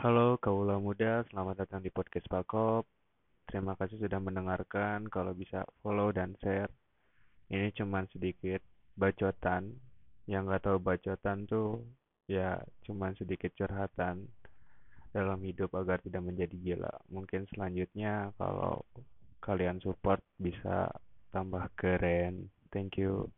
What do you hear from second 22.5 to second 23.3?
Thank you.